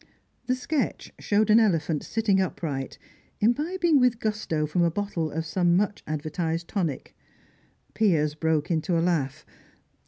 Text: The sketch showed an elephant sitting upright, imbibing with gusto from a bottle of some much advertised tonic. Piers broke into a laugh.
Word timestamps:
The 0.47 0.55
sketch 0.55 1.11
showed 1.19 1.51
an 1.51 1.59
elephant 1.59 2.01
sitting 2.03 2.41
upright, 2.41 2.97
imbibing 3.39 3.99
with 3.99 4.17
gusto 4.19 4.65
from 4.65 4.81
a 4.81 4.89
bottle 4.89 5.29
of 5.29 5.45
some 5.45 5.77
much 5.77 6.01
advertised 6.07 6.67
tonic. 6.67 7.15
Piers 7.93 8.33
broke 8.33 8.71
into 8.71 8.97
a 8.97 9.01
laugh. 9.05 9.45